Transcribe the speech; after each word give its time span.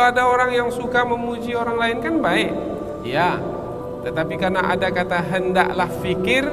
kalau 0.00 0.16
ada 0.16 0.24
orang 0.32 0.50
yang 0.56 0.72
suka 0.72 1.04
memuji 1.04 1.52
orang 1.52 1.76
lain 1.76 1.96
kan 2.00 2.24
baik. 2.24 2.56
Ya. 3.04 3.36
Tetapi 4.00 4.40
karena 4.40 4.64
ada 4.72 4.88
kata 4.88 5.20
hendaklah 5.20 5.92
fikir 6.00 6.48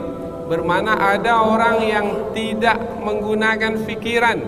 bermana 0.51 1.15
ada 1.15 1.47
orang 1.47 1.79
yang 1.79 2.35
tidak 2.35 2.75
menggunakan 2.99 3.87
fikiran 3.87 4.43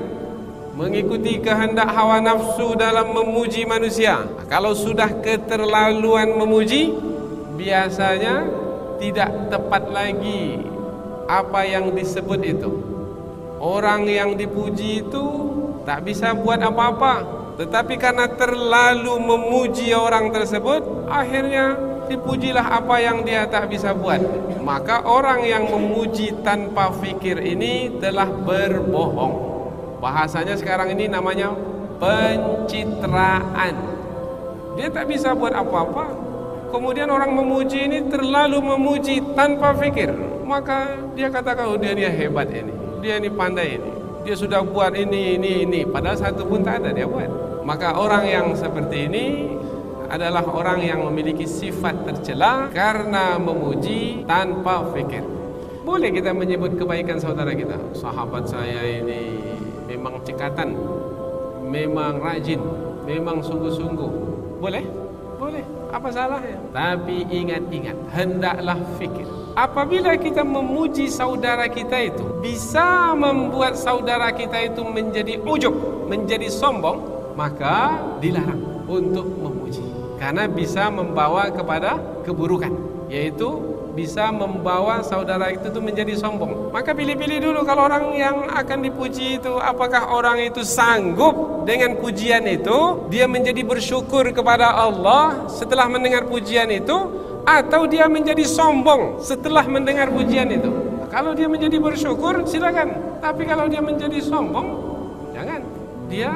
mengikuti 0.76 1.40
kehendak 1.40 1.88
hawa 1.96 2.20
nafsu 2.20 2.76
dalam 2.76 3.16
memuji 3.16 3.64
manusia. 3.64 4.28
Kalau 4.52 4.76
sudah 4.76 5.08
keterlaluan 5.24 6.36
memuji, 6.36 6.92
biasanya 7.56 8.52
tidak 9.00 9.32
tepat 9.48 9.96
lagi 9.96 10.60
apa 11.24 11.64
yang 11.64 11.96
disebut 11.96 12.40
itu. 12.44 12.72
Orang 13.64 14.12
yang 14.12 14.36
dipuji 14.36 15.08
itu 15.08 15.24
tak 15.88 16.04
bisa 16.04 16.36
buat 16.36 16.60
apa-apa. 16.60 17.39
Tetapi 17.60 18.00
karena 18.00 18.24
terlalu 18.40 19.20
memuji 19.20 19.92
orang 19.92 20.32
tersebut, 20.32 21.12
akhirnya 21.12 21.76
dipujilah 22.08 22.64
apa 22.64 23.04
yang 23.04 23.28
dia 23.28 23.44
tak 23.52 23.68
bisa 23.68 23.92
buat. 23.92 24.24
Maka 24.64 25.04
orang 25.04 25.44
yang 25.44 25.68
memuji 25.68 26.40
tanpa 26.40 26.88
fikir 27.04 27.36
ini 27.44 28.00
telah 28.00 28.32
berbohong. 28.32 29.60
Bahasanya 30.00 30.56
sekarang 30.56 30.96
ini 30.96 31.12
namanya 31.12 31.52
pencitraan. 32.00 33.76
Dia 34.80 34.88
tak 34.88 35.12
bisa 35.12 35.36
buat 35.36 35.52
apa-apa. 35.52 36.16
Kemudian 36.72 37.12
orang 37.12 37.36
memuji 37.36 37.92
ini 37.92 38.08
terlalu 38.08 38.64
memuji 38.64 39.20
tanpa 39.36 39.76
fikir. 39.76 40.16
Maka 40.48 40.96
dia 41.12 41.28
katakan 41.28 41.76
oh 41.76 41.76
dia 41.76 41.92
dia 41.92 42.08
hebat 42.08 42.48
ini. 42.56 42.72
Dia 43.04 43.20
ini 43.20 43.28
pandai 43.28 43.76
ini. 43.76 43.92
Dia 44.24 44.40
sudah 44.40 44.64
buat 44.64 44.96
ini 44.96 45.36
ini 45.36 45.68
ini 45.68 45.80
padahal 45.84 46.16
satu 46.16 46.48
pun 46.48 46.64
tak 46.64 46.88
ada 46.88 46.96
dia 46.96 47.04
buat. 47.04 47.49
Maka 47.70 47.94
orang 48.02 48.26
yang 48.26 48.58
seperti 48.58 49.06
ini 49.06 49.26
adalah 50.10 50.42
orang 50.42 50.82
yang 50.82 51.06
memiliki 51.06 51.46
sifat 51.46 52.02
tercela 52.02 52.66
karena 52.74 53.38
memuji 53.38 54.26
tanpa 54.26 54.90
fikir. 54.90 55.22
Boleh 55.86 56.10
kita 56.10 56.34
menyebut 56.34 56.74
kebaikan 56.82 57.22
saudara 57.22 57.54
kita. 57.54 57.78
Sahabat 57.94 58.50
saya 58.50 58.82
ini 58.90 59.38
memang 59.86 60.18
cekatan, 60.26 60.74
memang 61.70 62.18
rajin, 62.18 62.58
memang 63.06 63.46
sungguh-sungguh. 63.46 64.12
Boleh? 64.58 64.82
Boleh. 65.38 65.62
Apa 65.94 66.10
salahnya? 66.10 66.58
Tapi 66.74 67.30
ingat-ingat, 67.30 67.98
hendaklah 68.10 68.82
fikir. 68.98 69.30
Apabila 69.54 70.18
kita 70.18 70.42
memuji 70.42 71.06
saudara 71.06 71.70
kita 71.70 72.02
itu 72.02 72.42
bisa 72.42 73.14
membuat 73.14 73.78
saudara 73.78 74.34
kita 74.34 74.58
itu 74.74 74.82
menjadi 74.82 75.38
ujub, 75.46 76.10
menjadi 76.10 76.50
sombong, 76.50 77.19
maka 77.40 77.96
dilarang 78.20 78.84
untuk 78.84 79.24
memuji. 79.40 79.80
Karena 80.20 80.52
bisa 80.52 80.92
membawa 80.92 81.48
kepada 81.48 81.96
keburukan, 82.28 82.76
yaitu 83.08 83.48
bisa 83.96 84.28
membawa 84.36 85.00
saudara 85.00 85.48
itu 85.48 85.72
tuh 85.72 85.80
menjadi 85.80 86.20
sombong. 86.20 86.76
Maka 86.76 86.92
pilih-pilih 86.92 87.40
dulu 87.40 87.64
kalau 87.64 87.88
orang 87.88 88.12
yang 88.20 88.52
akan 88.52 88.84
dipuji 88.84 89.40
itu 89.40 89.56
apakah 89.56 90.12
orang 90.12 90.44
itu 90.44 90.68
sanggup 90.68 91.64
dengan 91.64 91.96
pujian 91.96 92.44
itu 92.48 93.08
dia 93.08 93.26
menjadi 93.32 93.64
bersyukur 93.64 94.28
kepada 94.36 94.76
Allah 94.76 95.48
setelah 95.48 95.88
mendengar 95.88 96.28
pujian 96.28 96.68
itu 96.68 96.96
atau 97.48 97.88
dia 97.88 98.06
menjadi 98.12 98.44
sombong 98.44 99.24
setelah 99.24 99.64
mendengar 99.64 100.12
pujian 100.12 100.52
itu. 100.52 100.70
Kalau 101.10 101.34
dia 101.34 101.50
menjadi 101.50 101.82
bersyukur 101.82 102.46
silakan. 102.46 103.20
Tapi 103.20 103.44
kalau 103.48 103.66
dia 103.68 103.82
menjadi 103.82 104.20
sombong 104.22 104.68
jangan. 105.34 105.60
Dia 106.10 106.32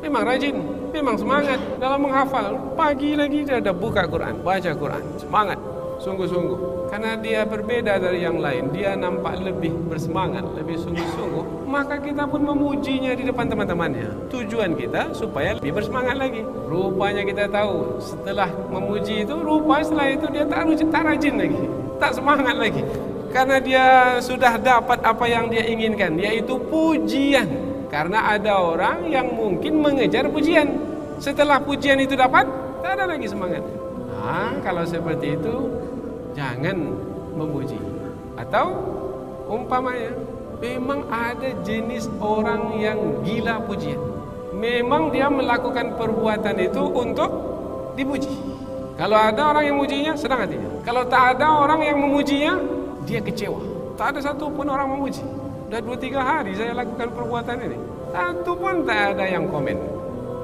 memang 0.00 0.22
rajin, 0.24 0.56
memang 0.90 1.16
semangat 1.20 1.60
dalam 1.76 2.00
menghafal. 2.02 2.74
Pagi 2.74 3.14
lagi 3.14 3.44
dia 3.44 3.60
ada 3.60 3.70
buka 3.70 4.08
Quran, 4.08 4.40
baca 4.40 4.72
Quran, 4.72 5.04
semangat. 5.20 5.60
Sungguh-sungguh. 6.00 6.88
Karena 6.88 7.12
dia 7.20 7.44
berbeda 7.44 8.00
dari 8.00 8.24
yang 8.24 8.40
lain. 8.40 8.72
Dia 8.72 8.96
nampak 8.96 9.36
lebih 9.44 9.68
bersemangat 9.86 10.42
lebih 10.56 10.80
sungguh-sungguh. 10.80 11.68
Maka 11.68 12.00
kita 12.00 12.24
pun 12.24 12.40
memujinya 12.40 13.12
di 13.12 13.28
depan 13.28 13.46
teman-temannya. 13.46 14.32
Tujuan 14.32 14.74
kita 14.80 15.12
supaya 15.12 15.60
lebih 15.60 15.76
bersemangat 15.76 16.16
lagi. 16.16 16.40
Rupanya 16.66 17.22
kita 17.22 17.52
tahu 17.52 18.00
setelah 18.00 18.48
memuji 18.72 19.28
itu 19.28 19.36
rupa 19.38 19.84
setelah 19.84 20.08
itu 20.08 20.26
dia 20.32 20.44
tak, 20.48 20.64
tak 20.88 21.02
rajin 21.04 21.34
lagi. 21.36 21.62
Tak 22.00 22.12
semangat 22.16 22.56
lagi. 22.56 22.82
Karena 23.30 23.56
dia 23.62 23.84
sudah 24.18 24.58
dapat 24.58 24.98
apa 25.04 25.24
yang 25.28 25.46
dia 25.46 25.62
inginkan 25.62 26.18
yaitu 26.18 26.58
pujian 26.58 27.69
karena 27.90 28.38
ada 28.38 28.54
orang 28.62 29.10
yang 29.10 29.34
mungkin 29.34 29.82
mengejar 29.82 30.30
pujian. 30.30 30.78
Setelah 31.18 31.58
pujian 31.60 31.98
itu 31.98 32.14
dapat 32.14 32.46
tak 32.80 32.96
ada 32.96 33.04
lagi 33.10 33.26
semangat. 33.26 33.60
Nah, 34.14 34.56
kalau 34.62 34.86
seperti 34.86 35.34
itu 35.34 35.54
jangan 36.32 36.94
memuji. 37.34 37.76
Atau 38.38 38.72
umpamanya 39.50 40.14
memang 40.62 41.02
ada 41.10 41.50
jenis 41.66 42.06
orang 42.22 42.78
yang 42.78 43.26
gila 43.26 43.58
pujian. 43.66 43.98
Memang 44.54 45.10
dia 45.10 45.26
melakukan 45.26 45.98
perbuatan 45.98 46.56
itu 46.62 46.82
untuk 46.94 47.30
dipuji. 47.98 48.32
Kalau 48.94 49.18
ada 49.18 49.50
orang 49.50 49.66
yang 49.66 49.76
memujinya 49.82 50.12
senang 50.14 50.46
hatinya. 50.46 50.70
Kalau 50.86 51.02
tak 51.10 51.36
ada 51.36 51.58
orang 51.58 51.82
yang 51.82 51.98
memujinya 51.98 52.54
dia 53.02 53.18
kecewa. 53.18 53.58
Tak 53.98 54.16
ada 54.16 54.20
satu 54.30 54.46
pun 54.48 54.70
orang 54.70 54.94
memuji 54.94 55.26
sudah 55.70 55.86
dua 55.86 55.98
tiga 56.02 56.18
hari 56.18 56.50
saya 56.58 56.74
lakukan 56.74 57.14
perbuatan 57.14 57.56
ini. 57.62 57.78
Satu 58.10 58.58
pun 58.58 58.82
tak 58.82 59.14
ada 59.14 59.22
yang 59.22 59.46
komen. 59.46 59.78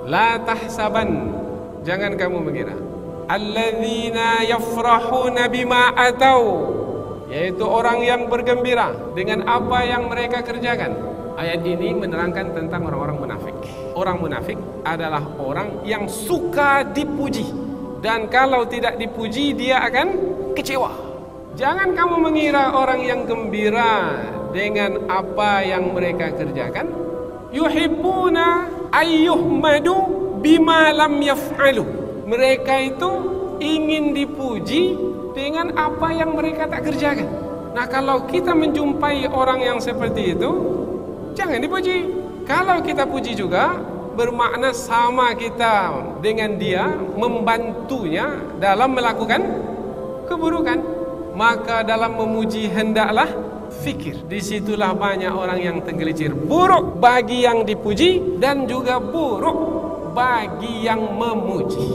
La 0.07 0.39
tahsaban. 0.39 1.35
Jangan 1.83 2.15
kamu 2.15 2.47
mengira. 2.47 2.71
Alladzina 3.27 4.47
yafrahuna 4.47 5.51
bima 5.51 5.99
atau. 5.99 6.71
Yaitu 7.27 7.67
orang 7.67 8.07
yang 8.07 8.31
bergembira 8.31 8.95
dengan 9.19 9.43
apa 9.51 9.83
yang 9.83 10.07
mereka 10.07 10.47
kerjakan. 10.47 10.95
Ayat 11.35 11.59
ini 11.67 11.91
menerangkan 11.91 12.55
tentang 12.55 12.87
orang-orang 12.87 13.19
munafik. 13.27 13.57
Orang 13.99 14.23
munafik 14.23 14.55
adalah 14.87 15.27
orang 15.43 15.83
yang 15.83 16.07
suka 16.07 16.87
dipuji. 16.87 17.51
Dan 17.99 18.31
kalau 18.31 18.63
tidak 18.71 18.95
dipuji 18.95 19.59
dia 19.59 19.83
akan 19.91 20.07
kecewa. 20.55 20.95
Jangan 21.59 21.99
kamu 21.99 22.15
mengira 22.31 22.79
orang 22.79 23.03
yang 23.03 23.27
gembira 23.27 24.23
dengan 24.51 25.11
apa 25.11 25.63
yang 25.65 25.95
mereka 25.95 26.35
kerjakan 26.35 26.91
yuhibbuna 27.51 28.69
ayyuhmadu 28.93 29.95
bima 30.43 30.93
lam 30.95 31.19
yaf'alu 31.23 31.85
mereka 32.27 32.75
itu 32.83 33.11
ingin 33.63 34.13
dipuji 34.13 34.99
dengan 35.37 35.77
apa 35.77 36.17
yang 36.17 36.33
mereka 36.33 36.65
tak 36.65 36.89
kerjakan. 36.89 37.29
Nah, 37.77 37.85
kalau 37.85 38.25
kita 38.25 38.57
menjumpai 38.57 39.29
orang 39.29 39.61
yang 39.61 39.79
seperti 39.79 40.33
itu, 40.33 40.51
jangan 41.37 41.61
dipuji. 41.61 42.09
Kalau 42.49 42.81
kita 42.81 43.05
puji 43.05 43.37
juga, 43.37 43.77
bermakna 44.17 44.73
sama 44.73 45.37
kita 45.37 45.93
dengan 46.25 46.57
dia 46.57 46.89
membantunya 47.21 48.41
dalam 48.57 48.97
melakukan 48.97 49.45
keburukan. 50.25 50.81
Maka 51.37 51.85
dalam 51.85 52.17
memuji 52.17 52.65
hendaklah 52.73 53.29
fikir. 53.87 54.27
Di 54.27 54.43
situlah 54.43 54.91
banyak 54.99 55.31
orang 55.31 55.63
yang 55.63 55.77
tenggelicir. 55.87 56.35
Buruk 56.35 56.99
bagi 56.99 57.47
yang 57.47 57.63
dipuji 57.63 58.43
dan 58.43 58.67
juga 58.67 58.99
buruk 58.99 59.59
bagi 60.11 60.83
yang 60.83 61.15
memuji. 61.15 61.87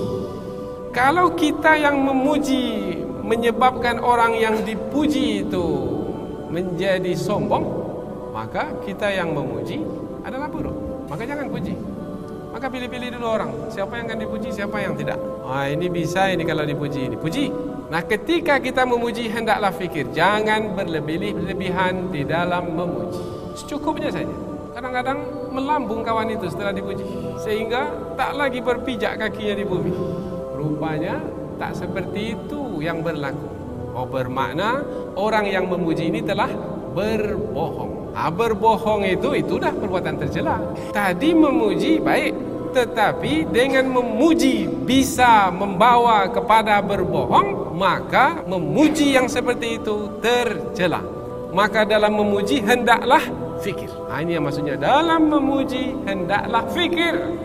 Kalau 0.96 1.36
kita 1.36 1.76
yang 1.76 2.00
memuji 2.00 2.96
menyebabkan 3.24 4.00
orang 4.00 4.40
yang 4.40 4.64
dipuji 4.64 5.44
itu 5.44 5.68
menjadi 6.52 7.12
sombong, 7.16 7.64
maka 8.32 8.76
kita 8.84 9.12
yang 9.12 9.36
memuji 9.36 9.84
adalah 10.24 10.48
buruk. 10.48 10.76
Maka 11.12 11.24
jangan 11.28 11.48
puji. 11.52 11.76
Maka 12.52 12.68
pilih-pilih 12.68 13.16
dulu 13.16 13.28
orang, 13.32 13.52
siapa 13.72 13.96
yang 13.96 14.12
akan 14.12 14.20
dipuji, 14.28 14.52
siapa 14.52 14.84
yang 14.84 15.00
tidak. 15.00 15.16
Ah 15.48 15.72
ini 15.72 15.88
bisa 15.88 16.28
ini 16.28 16.44
kalau 16.44 16.68
dipuji 16.68 17.08
ini. 17.08 17.16
Nah, 17.92 18.08
ketika 18.08 18.56
kita 18.64 18.88
memuji 18.88 19.28
hendaklah 19.28 19.76
fikir, 19.76 20.16
jangan 20.16 20.80
berlebih-lebihan 20.80 22.08
di 22.08 22.24
dalam 22.24 22.72
memuji. 22.72 23.20
Secukupnya 23.52 24.08
saja. 24.08 24.32
Kadang-kadang 24.72 25.20
melambung 25.52 26.00
kawan 26.00 26.32
itu 26.32 26.48
setelah 26.48 26.72
dipuji 26.72 27.04
sehingga 27.44 28.16
tak 28.16 28.40
lagi 28.40 28.64
berpijak 28.64 29.20
kakinya 29.20 29.60
di 29.60 29.66
bumi. 29.68 29.92
Rupanya 30.56 31.20
tak 31.60 31.76
seperti 31.76 32.40
itu 32.40 32.80
yang 32.80 33.04
berlaku. 33.04 33.52
Oh 33.92 34.08
bermakna 34.08 34.88
orang 35.20 35.52
yang 35.52 35.68
memuji 35.68 36.08
ini 36.08 36.24
telah 36.24 36.48
berbohong. 36.96 38.16
Ha, 38.16 38.32
berbohong 38.32 39.04
itu 39.04 39.36
itu 39.36 39.60
dah 39.60 39.76
perbuatan 39.76 40.16
tercela. 40.16 40.64
Tadi 40.96 41.36
memuji 41.36 42.00
baik, 42.00 42.32
tetapi 42.72 43.52
dengan 43.52 43.92
memuji 43.92 44.64
bisa 44.88 45.52
membawa 45.52 46.32
kepada 46.32 46.80
berbohong, 46.80 47.61
maka 47.82 48.46
memuji 48.46 49.18
yang 49.18 49.26
seperti 49.26 49.82
itu 49.82 50.22
tercela. 50.22 51.02
Maka 51.50 51.82
dalam 51.82 52.14
memuji 52.14 52.62
hendaklah 52.62 53.26
fikir. 53.66 53.90
Ha, 54.08 54.22
ini 54.22 54.38
yang 54.38 54.46
maksudnya 54.46 54.78
dalam 54.78 55.34
memuji 55.34 55.98
hendaklah 56.06 56.70
fikir. 56.70 57.42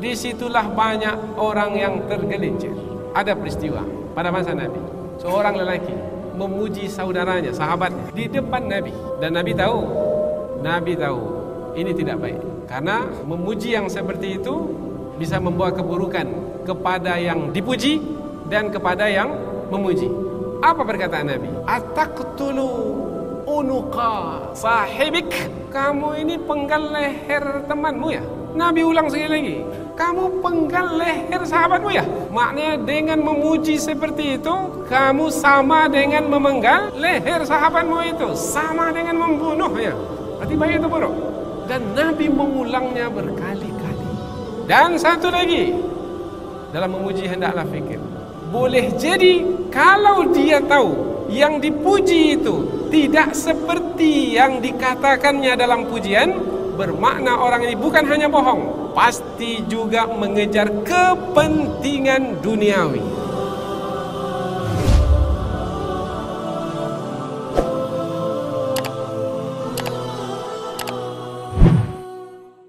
di 0.00 0.16
situlah 0.16 0.64
banyak 0.72 1.36
orang 1.36 1.76
yang 1.76 1.94
tergelincir. 2.08 2.72
Ada 3.12 3.36
peristiwa 3.36 3.84
pada 4.16 4.32
masa 4.32 4.56
Nabi. 4.56 4.80
Seorang 5.20 5.60
lelaki 5.60 5.92
memuji 6.40 6.88
saudaranya, 6.88 7.52
sahabatnya 7.52 8.08
di 8.16 8.24
depan 8.24 8.64
Nabi. 8.64 8.96
Dan 9.20 9.36
Nabi 9.36 9.52
tahu, 9.52 9.80
Nabi 10.64 10.96
tahu 10.96 11.20
ini 11.76 11.92
tidak 11.92 12.16
baik. 12.16 12.40
Karena 12.64 13.04
memuji 13.28 13.76
yang 13.76 13.92
seperti 13.92 14.40
itu 14.40 14.72
bisa 15.20 15.36
membawa 15.36 15.68
keburukan 15.68 16.24
kepada 16.64 17.20
yang 17.20 17.52
dipuji 17.52 18.00
dan 18.48 18.72
kepada 18.72 19.04
yang 19.04 19.49
memuji. 19.70 20.10
Apa 20.60 20.84
perkataan 20.84 21.30
Nabi? 21.30 21.48
Ataqtulu 21.64 22.68
unuqa 23.48 24.52
sahibik. 24.52 25.32
Kamu 25.70 26.18
ini 26.18 26.34
penggal 26.36 26.90
leher 26.90 27.64
temanmu 27.70 28.08
ya? 28.10 28.22
Nabi 28.50 28.82
ulang 28.82 29.06
sekali 29.06 29.30
lagi. 29.30 29.56
Kamu 29.94 30.42
penggal 30.42 30.98
leher 30.98 31.42
sahabatmu 31.46 31.90
ya? 31.94 32.02
Maknanya 32.34 32.82
dengan 32.82 33.22
memuji 33.22 33.78
seperti 33.78 34.42
itu, 34.42 34.54
kamu 34.90 35.30
sama 35.30 35.86
dengan 35.86 36.26
memenggal 36.26 36.90
leher 36.98 37.46
sahabatmu 37.46 37.98
itu. 38.10 38.28
Sama 38.34 38.90
dengan 38.90 39.22
membunuhnya. 39.22 39.94
Berarti 40.42 40.54
baik 40.58 40.74
itu 40.82 40.88
buruk. 40.90 41.14
Dan 41.70 41.94
Nabi 41.94 42.26
mengulangnya 42.26 43.06
berkali-kali. 43.06 44.08
Dan 44.66 44.98
satu 44.98 45.30
lagi. 45.30 45.70
Dalam 46.74 46.90
memuji 46.98 47.30
hendaklah 47.30 47.62
fikir. 47.70 48.09
Boleh 48.50 48.90
jadi 48.98 49.46
kalau 49.70 50.34
dia 50.34 50.58
tahu 50.58 51.22
yang 51.30 51.62
dipuji 51.62 52.34
itu 52.34 52.90
tidak 52.90 53.38
seperti 53.38 54.34
yang 54.34 54.58
dikatakannya 54.58 55.54
dalam 55.54 55.86
pujian, 55.86 56.34
bermakna 56.74 57.38
orang 57.38 57.70
ini 57.70 57.78
bukan 57.78 58.02
hanya 58.10 58.26
bohong, 58.26 58.90
pasti 58.90 59.62
juga 59.70 60.10
mengejar 60.10 60.66
kepentingan 60.82 62.42
duniawi. 62.42 63.19